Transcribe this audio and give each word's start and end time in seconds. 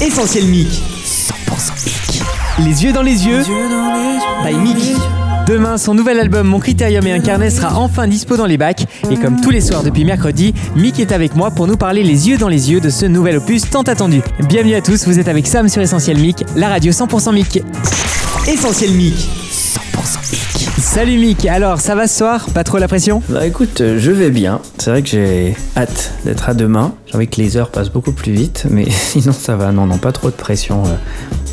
Essentiel 0.00 0.46
Mic. 0.46 0.68
100% 0.68 1.84
Mic. 1.84 2.22
Les 2.60 2.84
yeux 2.84 2.92
dans 2.92 3.02
les 3.02 3.26
yeux. 3.26 3.42
By 4.44 4.54
Mic. 4.54 4.76
Demain, 5.48 5.76
son 5.76 5.92
nouvel 5.92 6.20
album 6.20 6.46
Mon 6.46 6.60
Critérium 6.60 7.04
et 7.04 7.12
un 7.12 7.18
carnet 7.18 7.50
sera 7.50 7.76
enfin 7.76 8.06
dispo 8.06 8.36
dans 8.36 8.46
les 8.46 8.56
bacs. 8.56 8.86
Et 9.10 9.16
comme 9.16 9.40
tous 9.40 9.50
les 9.50 9.60
soirs 9.60 9.82
depuis 9.82 10.04
mercredi, 10.04 10.54
Mick 10.76 11.00
est 11.00 11.10
avec 11.10 11.34
moi 11.34 11.50
pour 11.50 11.66
nous 11.66 11.76
parler 11.76 12.04
les 12.04 12.28
yeux 12.28 12.38
dans 12.38 12.48
les 12.48 12.70
yeux 12.70 12.80
de 12.80 12.90
ce 12.90 13.06
nouvel 13.06 13.38
opus 13.38 13.68
tant 13.68 13.82
attendu. 13.82 14.22
Bienvenue 14.48 14.76
à 14.76 14.82
tous, 14.82 15.04
vous 15.04 15.18
êtes 15.18 15.28
avec 15.28 15.48
Sam 15.48 15.68
sur 15.68 15.82
Essentiel 15.82 16.18
Mic, 16.18 16.44
la 16.54 16.68
radio 16.68 16.92
100% 16.92 17.34
Mic. 17.34 17.60
Essentiel 18.46 18.92
Mic. 18.92 19.16
100% 19.16 20.30
Mic. 20.30 20.47
Salut 20.90 21.18
Mick, 21.18 21.44
alors 21.44 21.80
ça 21.80 21.94
va 21.94 22.08
ce 22.08 22.16
soir? 22.16 22.46
Pas 22.54 22.64
trop 22.64 22.78
la 22.78 22.88
pression? 22.88 23.22
Bah 23.28 23.46
écoute, 23.46 23.82
euh, 23.82 23.98
je 24.00 24.10
vais 24.10 24.30
bien. 24.30 24.60
C'est 24.78 24.90
vrai 24.90 25.02
que 25.02 25.08
j'ai 25.08 25.54
hâte 25.76 26.12
d'être 26.24 26.48
à 26.48 26.54
demain. 26.54 26.94
J'ai 27.06 27.16
envie 27.16 27.28
que 27.28 27.36
les 27.40 27.56
heures 27.58 27.68
passent 27.70 27.90
beaucoup 27.90 28.10
plus 28.12 28.32
vite, 28.32 28.64
mais 28.70 28.88
sinon 28.90 29.32
ça 29.32 29.54
va. 29.54 29.70
Non, 29.70 29.86
non, 29.86 29.98
pas 29.98 30.12
trop 30.12 30.28
de 30.28 30.34
pression. 30.34 30.82
euh, 30.86 30.96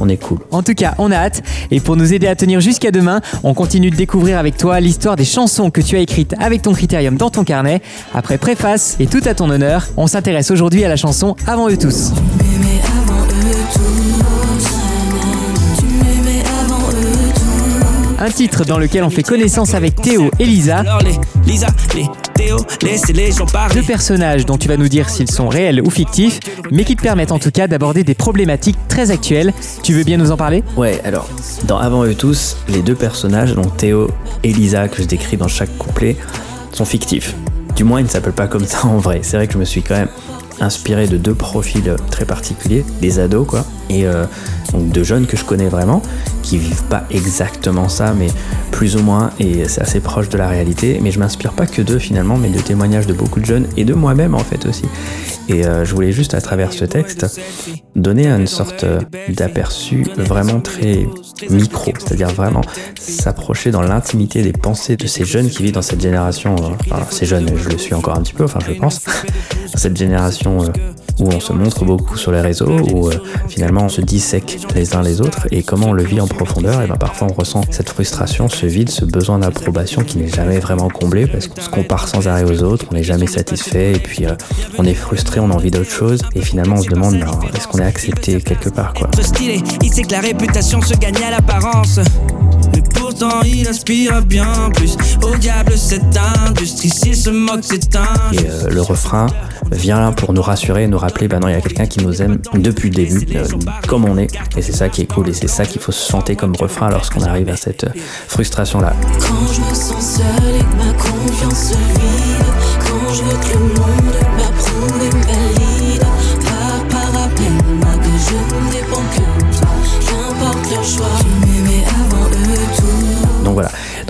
On 0.00 0.08
est 0.10 0.18
cool. 0.18 0.38
En 0.50 0.62
tout 0.62 0.74
cas, 0.74 0.94
on 0.98 1.10
a 1.10 1.16
hâte. 1.16 1.42
Et 1.70 1.80
pour 1.80 1.96
nous 1.96 2.12
aider 2.12 2.26
à 2.28 2.36
tenir 2.36 2.60
jusqu'à 2.60 2.90
demain, 2.90 3.20
on 3.42 3.54
continue 3.54 3.90
de 3.90 3.96
découvrir 3.96 4.38
avec 4.38 4.58
toi 4.58 4.78
l'histoire 4.80 5.16
des 5.16 5.24
chansons 5.24 5.70
que 5.70 5.80
tu 5.80 5.96
as 5.96 6.00
écrites 6.00 6.34
avec 6.38 6.60
ton 6.62 6.72
critérium 6.74 7.16
dans 7.16 7.30
ton 7.30 7.42
carnet. 7.42 7.80
Après 8.14 8.36
préface 8.36 8.96
et 9.00 9.06
tout 9.06 9.22
à 9.24 9.34
ton 9.34 9.48
honneur, 9.48 9.88
on 9.96 10.06
s'intéresse 10.06 10.50
aujourd'hui 10.50 10.84
à 10.84 10.88
la 10.88 10.96
chanson 10.96 11.36
Avant 11.46 11.68
eux 11.70 11.78
tous. 11.78 12.10
Un 18.22 18.30
titre 18.30 18.64
dans 18.64 18.78
lequel 18.78 19.02
on 19.02 19.10
fait 19.10 19.24
connaissance 19.24 19.74
avec 19.74 19.96
Théo 19.96 20.30
et 20.38 20.44
Lisa, 20.44 20.84
deux 23.74 23.82
personnages 23.82 24.46
dont 24.46 24.56
tu 24.56 24.68
vas 24.68 24.76
nous 24.76 24.86
dire 24.86 25.10
s'ils 25.10 25.28
sont 25.28 25.48
réels 25.48 25.82
ou 25.84 25.90
fictifs, 25.90 26.38
mais 26.70 26.84
qui 26.84 26.94
te 26.94 27.02
permettent 27.02 27.32
en 27.32 27.40
tout 27.40 27.50
cas 27.50 27.66
d'aborder 27.66 28.04
des 28.04 28.14
problématiques 28.14 28.78
très 28.86 29.10
actuelles. 29.10 29.52
Tu 29.82 29.92
veux 29.92 30.04
bien 30.04 30.18
nous 30.18 30.30
en 30.30 30.36
parler? 30.36 30.62
Ouais, 30.76 31.00
alors, 31.04 31.28
dans 31.64 31.78
Avant 31.78 32.04
eux 32.04 32.14
tous, 32.14 32.58
les 32.68 32.82
deux 32.82 32.94
personnages, 32.94 33.56
donc 33.56 33.76
Théo 33.76 34.08
et 34.44 34.52
Lisa, 34.52 34.86
que 34.86 35.02
je 35.02 35.08
décris 35.08 35.36
dans 35.36 35.48
chaque 35.48 35.76
couplet, 35.76 36.16
sont 36.72 36.84
fictifs. 36.84 37.34
Du 37.74 37.82
moins, 37.82 37.98
ils 37.98 38.04
ne 38.04 38.08
s'appellent 38.08 38.32
pas 38.32 38.46
comme 38.46 38.66
ça 38.66 38.86
en 38.86 38.98
vrai. 38.98 39.18
C'est 39.22 39.36
vrai 39.36 39.48
que 39.48 39.54
je 39.54 39.58
me 39.58 39.64
suis 39.64 39.82
quand 39.82 39.96
même 39.96 40.10
inspiré 40.60 41.08
de 41.08 41.16
deux 41.16 41.34
profils 41.34 41.96
très 42.12 42.24
particuliers, 42.24 42.84
des 43.00 43.18
ados 43.18 43.48
quoi, 43.48 43.64
et 43.92 44.06
euh, 44.06 44.24
donc 44.72 44.90
de 44.90 45.02
jeunes 45.02 45.26
que 45.26 45.36
je 45.36 45.44
connais 45.44 45.68
vraiment, 45.68 46.02
qui 46.42 46.58
vivent 46.58 46.84
pas 46.84 47.04
exactement 47.10 47.88
ça, 47.88 48.14
mais 48.16 48.28
plus 48.70 48.96
ou 48.96 49.02
moins, 49.02 49.30
et 49.38 49.68
c'est 49.68 49.82
assez 49.82 50.00
proche 50.00 50.28
de 50.28 50.38
la 50.38 50.48
réalité. 50.48 50.98
Mais 51.02 51.10
je 51.10 51.18
m'inspire 51.18 51.52
pas 51.52 51.66
que 51.66 51.82
d'eux 51.82 51.98
finalement, 51.98 52.36
mais 52.36 52.48
de 52.48 52.60
témoignages 52.60 53.06
de 53.06 53.12
beaucoup 53.12 53.40
de 53.40 53.44
jeunes 53.44 53.66
et 53.76 53.84
de 53.84 53.94
moi-même 53.94 54.34
en 54.34 54.38
fait 54.38 54.66
aussi. 54.66 54.84
Et 55.48 55.66
euh, 55.66 55.84
je 55.84 55.94
voulais 55.94 56.12
juste 56.12 56.34
à 56.34 56.40
travers 56.40 56.72
ce 56.72 56.84
texte 56.84 57.40
donner 57.96 58.28
une 58.28 58.46
sorte 58.46 58.84
euh, 58.84 59.00
d'aperçu 59.28 60.06
vraiment 60.16 60.60
très 60.60 61.06
micro, 61.50 61.92
c'est-à-dire 61.98 62.28
vraiment 62.28 62.62
s'approcher 62.98 63.70
dans 63.70 63.82
l'intimité 63.82 64.42
des 64.42 64.52
pensées 64.52 64.96
de 64.96 65.06
ces 65.06 65.24
jeunes 65.24 65.50
qui 65.50 65.62
vivent 65.62 65.74
dans 65.74 65.82
cette 65.82 66.00
génération, 66.00 66.54
enfin 66.54 67.02
ces 67.10 67.26
jeunes, 67.26 67.50
je 67.56 67.68
le 67.68 67.78
suis 67.78 67.94
encore 67.94 68.16
un 68.16 68.22
petit 68.22 68.32
peu, 68.32 68.44
enfin 68.44 68.60
je 68.66 68.72
pense, 68.72 69.00
cette 69.74 69.96
génération 69.96 70.58
où 71.18 71.28
on 71.28 71.40
se 71.40 71.52
montre 71.52 71.84
beaucoup 71.84 72.16
sur 72.16 72.32
les 72.32 72.40
réseaux, 72.40 72.70
où 72.70 73.10
finalement 73.48 73.81
on 73.84 73.88
se 73.88 74.00
dissèque 74.00 74.58
les 74.74 74.94
uns 74.94 75.02
les 75.02 75.20
autres, 75.20 75.46
et 75.50 75.62
comment 75.62 75.88
on 75.88 75.92
le 75.92 76.04
vit 76.04 76.20
en 76.20 76.26
profondeur, 76.26 76.82
et 76.82 76.86
ben 76.86 76.96
parfois 76.96 77.28
on 77.30 77.34
ressent 77.34 77.62
cette 77.70 77.90
frustration, 77.90 78.48
ce 78.48 78.66
vide, 78.66 78.90
ce 78.90 79.04
besoin 79.04 79.38
d'approbation 79.38 80.02
qui 80.02 80.18
n'est 80.18 80.28
jamais 80.28 80.58
vraiment 80.58 80.88
comblé, 80.88 81.26
parce 81.26 81.48
qu'on 81.48 81.60
se 81.60 81.68
compare 81.68 82.08
sans 82.08 82.28
arrêt 82.28 82.44
aux 82.44 82.62
autres, 82.62 82.86
on 82.90 82.94
n'est 82.94 83.02
jamais 83.02 83.26
satisfait, 83.26 83.92
et 83.92 83.98
puis 83.98 84.26
euh, 84.26 84.34
on 84.78 84.84
est 84.84 84.94
frustré, 84.94 85.40
on 85.40 85.50
a 85.50 85.54
envie 85.54 85.70
d'autre 85.70 85.90
chose, 85.90 86.20
et 86.34 86.42
finalement 86.42 86.76
on 86.76 86.82
se 86.82 86.88
demande, 86.88 87.18
ben, 87.18 87.30
est-ce 87.54 87.68
qu'on 87.68 87.78
est 87.78 87.84
accepté 87.84 88.40
quelque 88.40 88.68
part, 88.68 88.94
quoi. 88.94 89.08
Stylé, 89.20 89.62
il 89.82 89.92
sait 89.92 90.02
que 90.02 90.12
la 90.12 90.20
réputation 90.20 90.80
se 90.80 90.94
gagne 90.94 91.22
à 91.22 91.30
l'apparence. 91.30 92.00
Mais 92.72 92.82
pourtant 92.94 93.42
il 93.44 93.68
aspire 93.68 94.22
bien 94.22 94.70
plus. 94.74 94.96
Au 95.22 95.36
diable 95.36 95.72
cette 95.76 96.16
industrie, 96.46 96.88
s'il 96.88 97.16
se 97.16 97.30
moque 97.30 97.62
c'est 97.62 97.96
un. 97.96 98.32
Et 98.32 98.38
euh, 98.48 98.68
le 98.70 98.80
refrain 98.80 99.26
vient 99.72 100.00
là 100.00 100.12
pour 100.12 100.32
nous 100.32 100.42
rassurer, 100.42 100.86
nous 100.86 100.98
rappeler, 100.98 101.28
ben 101.28 101.40
non, 101.40 101.48
il 101.48 101.52
y 101.52 101.56
a 101.56 101.60
quelqu'un 101.60 101.86
qui 101.86 102.04
nous 102.04 102.22
aime 102.22 102.38
depuis 102.54 102.90
le 102.90 102.96
début, 102.96 103.26
euh, 103.36 103.44
comme 103.88 104.04
on 104.04 104.16
est. 104.18 104.28
Et 104.56 104.62
c'est 104.62 104.72
ça 104.72 104.88
qui 104.88 105.02
est 105.02 105.12
cool, 105.12 105.28
et 105.28 105.32
c'est 105.32 105.48
ça 105.48 105.64
qu'il 105.64 105.80
faut 105.80 105.92
se 105.92 106.10
chanter 106.10 106.36
comme 106.36 106.54
refrain 106.56 106.90
lorsqu'on 106.90 107.22
arrive 107.22 107.48
à 107.48 107.56
cette 107.56 107.84
euh, 107.84 107.90
frustration-là. 108.28 108.94
Quand 109.20 109.52
je 109.52 109.60
me 109.60 109.74
sens 109.74 110.18
seule 110.18 110.54
et 110.54 110.60
que 110.60 110.76
ma 110.76 110.92
confiance. 110.92 111.72
Quand 112.80 113.14
je 113.14 113.22
veux 113.22 113.36
que 113.36 113.58
le 113.58 113.80
monde 113.80 114.12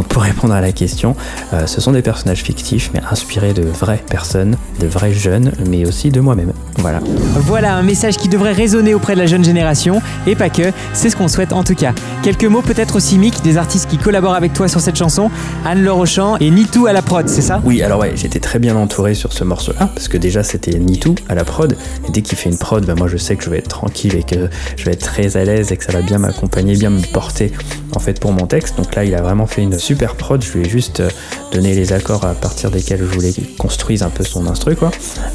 Donc 0.00 0.08
pour 0.08 0.22
répondre 0.22 0.54
à 0.54 0.62
la 0.62 0.72
question, 0.72 1.14
euh, 1.52 1.66
ce 1.66 1.78
sont 1.82 1.92
des 1.92 2.00
personnages 2.00 2.42
fictifs, 2.42 2.90
mais 2.94 3.02
inspirés 3.10 3.52
de 3.52 3.60
vraies 3.60 4.02
personnes, 4.08 4.56
de 4.80 4.86
vrais 4.86 5.12
jeunes, 5.12 5.52
mais 5.68 5.86
aussi 5.86 6.08
de 6.08 6.20
moi-même. 6.20 6.54
Voilà. 6.78 7.00
Voilà 7.40 7.74
un 7.74 7.82
message 7.82 8.16
qui 8.16 8.30
devrait 8.30 8.54
résonner 8.54 8.94
auprès 8.94 9.12
de 9.12 9.18
la 9.18 9.26
jeune 9.26 9.44
génération, 9.44 10.00
et 10.26 10.36
pas 10.36 10.48
que, 10.48 10.72
c'est 10.94 11.10
ce 11.10 11.16
qu'on 11.16 11.28
souhaite 11.28 11.52
en 11.52 11.64
tout 11.64 11.74
cas. 11.74 11.92
Quelques 12.22 12.46
mots 12.46 12.62
peut-être 12.62 12.96
aussi 12.96 13.18
Mick, 13.18 13.42
des 13.42 13.58
artistes 13.58 13.90
qui 13.90 13.98
collaborent 13.98 14.36
avec 14.36 14.54
toi 14.54 14.68
sur 14.68 14.80
cette 14.80 14.96
chanson, 14.96 15.30
Anne-Laure 15.66 15.98
Auchan 15.98 16.38
et 16.38 16.50
Nitou 16.50 16.86
à 16.86 16.94
la 16.94 17.02
prod, 17.02 17.28
c'est 17.28 17.42
ça? 17.42 17.60
Oui, 17.66 17.82
alors 17.82 18.00
ouais, 18.00 18.12
j'étais 18.14 18.40
très 18.40 18.58
bien 18.58 18.76
entouré 18.76 19.12
sur 19.12 19.34
ce 19.34 19.44
morceau-là, 19.44 19.90
parce 19.94 20.08
que 20.08 20.16
déjà 20.16 20.42
c'était 20.42 20.78
Nitou 20.78 21.14
à 21.28 21.34
la 21.34 21.44
prod, 21.44 21.76
et 22.08 22.10
dès 22.10 22.22
qu'il 22.22 22.38
fait 22.38 22.48
une 22.48 22.56
prod, 22.56 22.82
ben 22.86 22.94
moi 22.96 23.08
je 23.08 23.18
sais 23.18 23.36
que 23.36 23.44
je 23.44 23.50
vais 23.50 23.58
être 23.58 23.68
tranquille 23.68 24.14
et 24.14 24.22
que 24.22 24.48
je 24.78 24.84
vais 24.86 24.92
être 24.92 25.04
très 25.04 25.36
à 25.36 25.44
l'aise 25.44 25.72
et 25.72 25.76
que 25.76 25.84
ça 25.84 25.92
va 25.92 26.00
bien 26.00 26.16
m'accompagner, 26.16 26.74
bien 26.74 26.88
me 26.88 27.02
porter 27.12 27.52
en 27.94 27.98
fait 27.98 28.18
pour 28.18 28.32
mon 28.32 28.46
texte. 28.46 28.78
Donc 28.78 28.94
là, 28.94 29.04
il 29.04 29.14
a 29.14 29.20
vraiment 29.20 29.46
fait 29.46 29.62
une 29.62 29.78
super 29.90 30.14
prod, 30.14 30.40
je 30.40 30.52
lui 30.52 30.64
ai 30.64 30.68
juste 30.68 31.00
euh, 31.00 31.10
donné 31.50 31.74
les 31.74 31.92
accords 31.92 32.24
à 32.24 32.34
partir 32.34 32.70
desquels 32.70 33.00
je 33.00 33.04
voulais 33.06 33.32
qu'il 33.32 33.56
construise 33.56 34.04
un 34.04 34.08
peu 34.08 34.22
son 34.22 34.46
instru, 34.46 34.76
quoi. 34.76 34.92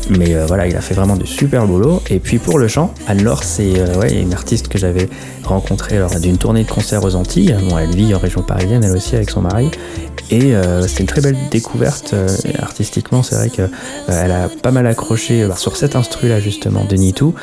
Mais 0.10 0.34
euh, 0.34 0.46
voilà, 0.46 0.66
il 0.66 0.78
a 0.78 0.80
fait 0.80 0.94
vraiment 0.94 1.18
de 1.18 1.26
super 1.26 1.68
boulot. 1.68 2.02
Et 2.10 2.20
puis 2.20 2.40
pour 2.40 2.58
le 2.58 2.70
chant, 2.70 2.94
Anne-Laure, 3.06 3.44
c'est 3.44 3.78
euh, 3.78 4.00
ouais, 4.00 4.14
une 4.14 4.32
artiste 4.32 4.70
que 4.70 4.78
j'avais 4.78 5.10
rencontrée 5.44 6.00
lors 6.00 6.22
d'une 6.22 6.38
tournée 6.38 6.64
de 6.64 6.70
concert 6.70 7.04
aux 7.04 7.16
Antilles. 7.16 7.54
Bon, 7.68 7.78
elle 7.78 7.94
vit 7.94 8.16
en 8.16 8.20
région 8.20 8.44
parisienne, 8.44 8.82
elle 8.86 8.96
aussi, 8.96 9.18
avec 9.18 9.30
son 9.30 9.42
mari. 9.42 9.72
Et 10.32 10.56
euh, 10.56 10.88
c'était 10.88 11.02
une 11.02 11.08
très 11.08 11.22
belle 11.22 11.38
découverte 11.52 12.16
artistiquement. 12.60 13.24
C'est 13.24 13.36
vrai 13.36 13.50
qu'elle 13.50 13.70
elle 14.08 14.32
a 14.32 14.48
pas 14.48 14.72
mal 14.72 14.88
accroché 14.88 15.44
euh, 15.44 15.54
sur 15.58 15.76
cet 15.76 15.98
instru 15.98 16.30
là 16.30 16.40
justement 16.40 16.86
de 16.86 16.96
Nitou 16.96 17.36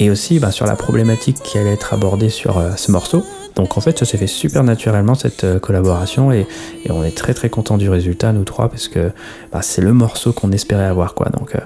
et 0.00 0.10
aussi 0.10 0.40
bah, 0.40 0.50
sur 0.50 0.66
la 0.66 0.74
problématique 0.74 1.40
qui 1.44 1.58
allait 1.58 1.74
être 1.74 1.94
abordée 1.94 2.28
sur 2.28 2.60
ce 2.76 2.90
morceau. 2.90 3.24
Donc 3.56 3.76
en 3.76 3.80
fait 3.80 3.98
ça 3.98 4.04
s'est 4.04 4.18
fait 4.18 4.26
super 4.26 4.62
naturellement 4.62 5.14
cette 5.14 5.44
euh, 5.44 5.58
collaboration 5.58 6.30
et, 6.30 6.46
et 6.84 6.90
on 6.90 7.02
est 7.02 7.16
très 7.16 7.34
très 7.34 7.48
content 7.48 7.78
du 7.78 7.88
résultat 7.88 8.32
nous 8.32 8.44
trois 8.44 8.68
parce 8.68 8.86
que 8.88 9.10
bah, 9.50 9.60
c'est 9.62 9.80
le 9.80 9.92
morceau 9.92 10.32
qu'on 10.32 10.52
espérait 10.52 10.84
avoir 10.84 11.14
quoi. 11.14 11.30
Donc 11.30 11.54
euh, 11.54 11.60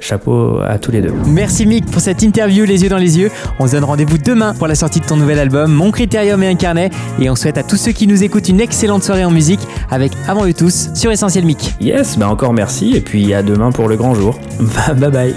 chapeau 0.00 0.58
à 0.60 0.78
tous 0.78 0.90
les 0.90 1.00
deux. 1.00 1.12
Merci 1.26 1.64
Mick 1.64 1.86
pour 1.86 2.00
cette 2.00 2.22
interview 2.22 2.64
les 2.64 2.82
yeux 2.82 2.88
dans 2.88 2.98
les 2.98 3.18
yeux. 3.18 3.30
On 3.60 3.66
se 3.66 3.72
donne 3.72 3.84
rendez-vous 3.84 4.18
demain 4.18 4.52
pour 4.54 4.66
la 4.66 4.74
sortie 4.74 5.00
de 5.00 5.06
ton 5.06 5.16
nouvel 5.16 5.38
album, 5.38 5.72
Mon 5.72 5.90
Critérium 5.92 6.42
et 6.42 6.48
un 6.48 6.56
carnet. 6.56 6.90
Et 7.20 7.30
on 7.30 7.36
souhaite 7.36 7.58
à 7.58 7.62
tous 7.62 7.76
ceux 7.76 7.92
qui 7.92 8.06
nous 8.06 8.24
écoutent 8.24 8.48
une 8.48 8.60
excellente 8.60 9.04
soirée 9.04 9.24
en 9.24 9.30
musique 9.30 9.60
avec 9.90 10.12
Avant 10.26 10.44
eux 10.44 10.54
tous 10.54 10.88
sur 10.94 11.10
Essentiel 11.10 11.44
Mick. 11.44 11.74
Yes, 11.80 12.18
bah 12.18 12.28
encore 12.28 12.52
merci 12.52 12.94
et 12.96 13.00
puis 13.00 13.32
à 13.32 13.42
demain 13.42 13.70
pour 13.70 13.88
le 13.88 13.96
grand 13.96 14.14
jour. 14.14 14.38
bye 14.96 15.10
bye. 15.10 15.34